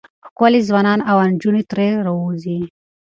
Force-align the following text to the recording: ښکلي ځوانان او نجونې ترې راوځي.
ښکلي 0.27 0.61
ځوانان 0.67 0.99
او 1.09 1.15
نجونې 1.31 1.63
ترې 1.69 1.87
راوځي. 2.05 2.59